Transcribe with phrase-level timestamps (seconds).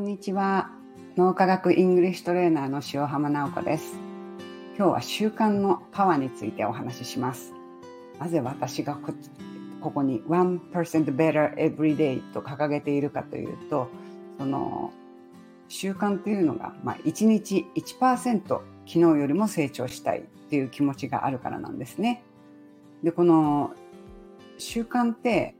[0.00, 0.70] んにちは。
[1.16, 3.98] 脳科学イングリッシュトレーナーの塩浜直子です。
[4.74, 7.52] 今日は習慣のパワーについてお話しします。
[8.18, 9.12] なぜ私がこ
[9.82, 10.70] ここに1%
[11.14, 13.88] better every day と掲げているかというと
[14.38, 14.90] その
[15.68, 22.22] 習慣というのが、まあ、1日1%昨日よりも成長したいっていう気持ちがあるからなんですね。
[23.02, 23.74] でこの
[24.56, 25.54] 習慣って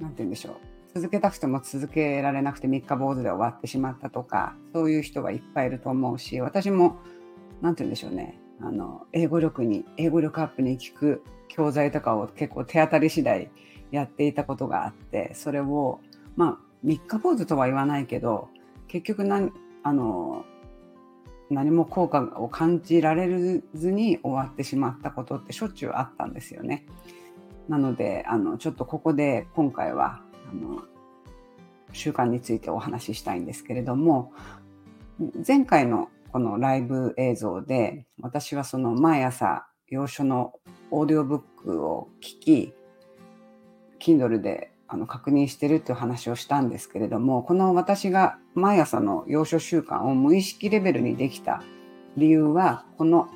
[0.00, 0.73] 何て言うんでしょう。
[0.94, 6.98] 続けたくても続けられなくて三日坊主で終わってしまったとかそういう人はいっぱいいると思うし私も
[7.60, 13.50] 何て言うんでしょうねあの英語力に英語力アップに効く教材とかを結構手当たり次第
[13.90, 16.00] やっていたことがあってそれを
[16.36, 18.48] まあ三日坊主とは言わないけど
[18.86, 20.44] 結局何あの
[21.50, 23.28] 何も効果を感じられ
[23.74, 26.86] ずに終わってしまったことってしょっちゅうあったんですよね。
[27.68, 30.22] なのであのちょっとここで今回は
[30.60, 30.82] の
[31.92, 34.32] 習慣についてお話ししたいんですけれども
[35.46, 40.54] 前回のこのライブ映像で私はその毎朝洋書の
[40.90, 42.74] オーディオブックを聞き
[44.00, 51.62] Kindle であの確認してるっていう話をしたんですけれどもこの私が毎朝の洋書習慣を無意識レベルにできた
[52.16, 53.28] 理由はこの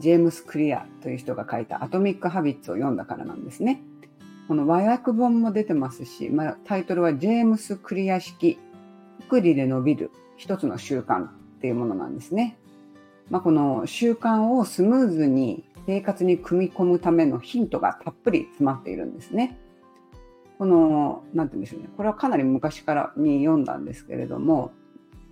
[0.00, 3.82] ジェームス・クリアという人が書いたアトミック・ハビッツを読んだからなんですね。
[4.46, 8.58] この和訳本も出てますし、まあ、タイトルはジェームス・クリア式、
[9.26, 12.58] 福利で伸びる一つの習慣っていうものなんですね。
[13.30, 19.58] まあ、この習慣をスムーズに生活に組み込むためのヒントがたっぷり詰まっているんですね。
[20.58, 21.88] この、なんて言うんでしょうね。
[21.96, 24.72] これはかなり昔からに読んだんですけれども、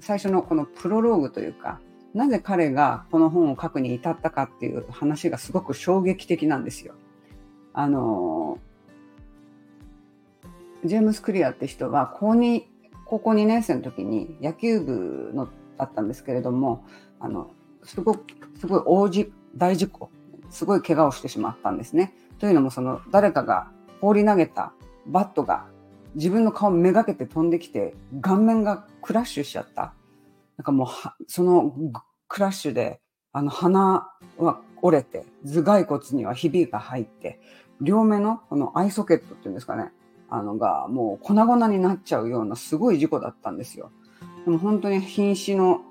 [0.01, 1.81] 最初のこのプロローグというか、
[2.15, 6.95] なぜ彼がこの本を書くに至ったかっていう話がすごく衝撃的なんですよ。
[7.73, 8.59] あの、
[10.85, 12.63] ジェームス・クリアって人は高2
[13.05, 16.85] 高校2年生の時に野球部のだったんですけれども
[17.21, 17.51] あの
[17.83, 18.25] すごく
[18.59, 20.11] すごい大事大事故
[20.51, 22.15] すごい怪我をしてしまったんですね。
[22.39, 24.73] というのもその誰かが放り投げた
[25.07, 25.67] バットが
[26.15, 29.95] 自分の顔めがけて飛んできて顔面がクラッシュしちゃった。
[30.57, 30.89] なんかもう
[31.27, 31.75] その
[32.29, 33.01] クラッシュで
[33.33, 37.41] あの鼻は折れて頭蓋骨にはひびが入って
[37.81, 39.91] 両目のこのアイソケットっていうんですかね
[40.35, 43.91] あのがもう粉々になっちゃうようなすごい事故だったんですよ。
[44.47, 45.83] でも本当に瀕死の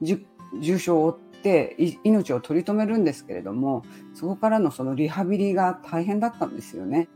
[0.00, 0.24] 重
[0.58, 3.84] 傷を負って命を取り留めるんですけれども
[4.14, 7.08] そこからのそのリハビリが大変だったんですよね。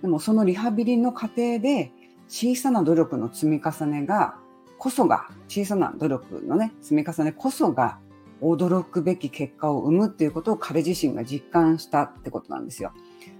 [0.00, 1.92] でもそのリハビリの過程で
[2.26, 4.36] 小さな努力の積み重ねが
[4.78, 7.98] こそが小さな努力のね積み重ねこそが
[8.40, 12.92] 驚くべき結果を生むっていうことを彼自身が実感したってことなんですよ。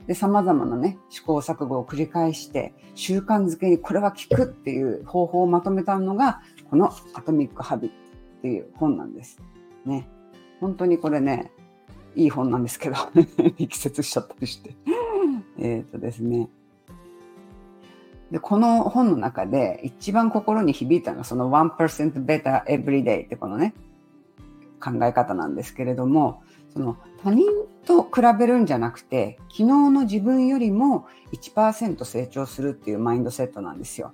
[0.06, 7.90] で、様々なね、試行錯誤を繰り返して、習慣づけにこれは効くっていう方法をまとめたのが、このアトミック・ハビっ
[8.42, 9.38] ていう本なんです。
[9.84, 10.08] ね。
[10.60, 11.50] 本当にこれね、
[12.14, 12.96] いい本なんですけど、
[13.56, 14.76] 力説しちゃったりして。
[15.58, 16.48] えっとですね。
[18.30, 23.74] で、この本の中で一番心に響いたのがその1% better every day ってこのね、
[24.80, 26.42] 考え方なんですけれども、
[26.72, 27.46] その他人
[27.84, 34.12] と比べるんじゃなくて、昨日の自分よりも1%成長するっていうマインドセットなんですよ。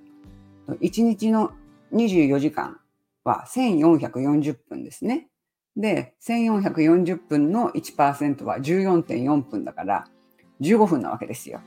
[0.68, 1.52] 1日の
[1.92, 2.78] 24時間
[3.24, 5.28] は1440分ですね。
[5.76, 10.06] で、1440分の1%は14.4分だから
[10.60, 11.60] 15分なわけですよ。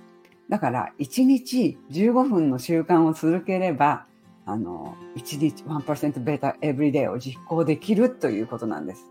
[0.49, 4.07] だから1日15分の習慣を続ければ、
[4.49, 9.05] あの、1日1%ベータエブリデイを実行できるということなんです。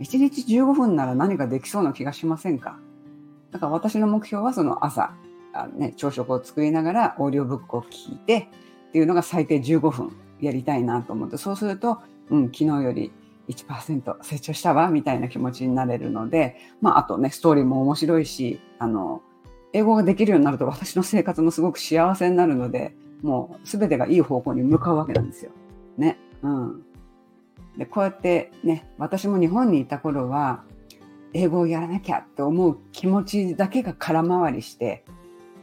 [0.00, 2.78] 1日15分なら何かできそうな気がしませんか？
[3.50, 5.14] だから私の目標はその朝、
[5.52, 8.48] あのね、朝食を作りながらオーディオブックを聞いて
[8.88, 11.98] っていうのが最低15分やりたいなと思って、そうすると、
[12.30, 13.12] うん、昨日より
[13.48, 19.20] 1%成長したわ、みたいな気持ちになれるので、まあ、あとね、ストーリーも面白いし、あの、
[19.74, 25.52] 英語ができるようになると私の生活もすごく幸せになるので、もう全てがいい方向に向かうわけなんですよ。
[25.96, 26.18] ね。
[26.42, 26.82] うん。
[27.78, 30.64] で、こうやってね、私も日本にいた頃は、
[31.34, 35.04] 英語をやらなきゃって思う気持ちだけが空回りして、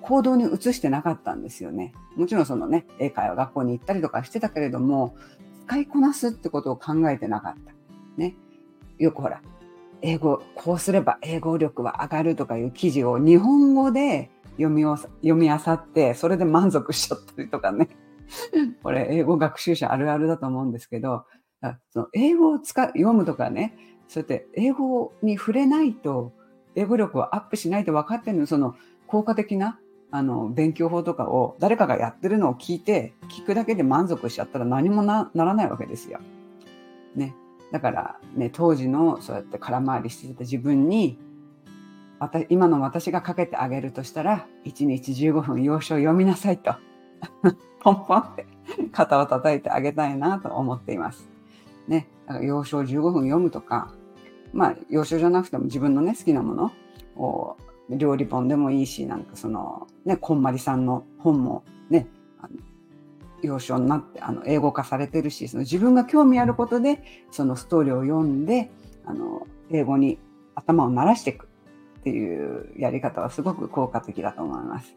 [0.01, 1.93] 行動に移してなかったんですよね。
[2.15, 5.15] もちろんそのね、英会話学校に行ったりとかしてたけれども、
[5.67, 7.73] 使いこなすってことを考えてなかった。
[8.17, 8.35] ね。
[8.97, 9.41] よくほら、
[10.01, 17.89] 英語、こうすれば英語力は上がるとかいう記事を日本語で読みを読み漁って、それで満足しちゃったりとかね。
[18.83, 21.25] これ、英語学習者あるあるだと思うんですけど、
[21.91, 23.75] その英語を使読むとかね、
[24.07, 26.33] そうやって英語に触れないと、
[26.75, 28.75] 英語力をアップしないと分かってるのその
[29.07, 29.79] 効果的な
[30.11, 36.19] あの勉強法とかを誰かがやってるのを聞いて聞くだけで満足しちゃったら何もならないわけですよ。
[37.15, 37.35] ね。
[37.71, 41.19] だからね当時のそうやって空回りしてた自分に
[42.49, 46.75] 今の私がかけてあげるとしたら1日15分要所を読みなさいと
[47.79, 48.45] ポンポンって
[48.91, 51.29] 肩を叩いてあげたいなと思っています。
[51.87, 52.07] ね。
[52.27, 53.93] だから要所を15分読むとか
[54.53, 56.71] まあ要所じゃなくても自分のね好きなもの
[57.15, 57.57] を
[57.97, 62.07] 料理本でもいいし、なんかその、ね、こんまりさんの本もね、
[62.39, 62.49] あの
[63.41, 68.69] 要所になって、あの、英語化されてるし、その自分が興味あることで、そのストーリーを読んで、
[69.05, 70.19] あの、英語に
[70.55, 71.48] 頭を慣らしていく
[72.09, 74.95] っていうやり方はすごく効果的だと思います。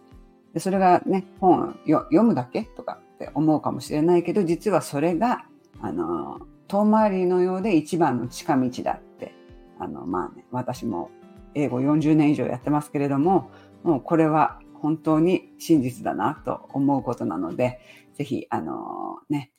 [0.55, 5.45] でそれがね、本読むだけとかって思うかもしれないけど、実はそれが、
[5.81, 9.35] あの、遠回りのようで一番の近道だって、
[9.79, 11.11] あの、まあね、私も
[11.55, 13.51] 英語40年以上やってますけれども、
[13.83, 17.81] もうこれは本当に真実だなと思うことなので、
[18.15, 19.53] ぜひ、あのね、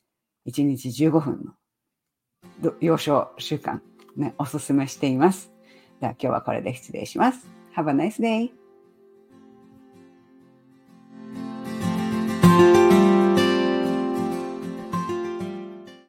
[0.48, 1.54] 1日15分
[2.62, 3.80] の幼少習慣、
[4.16, 5.53] ね、おすすめしています。
[6.04, 7.50] では今日はこれで失礼します。
[7.78, 8.63] Have a nice day!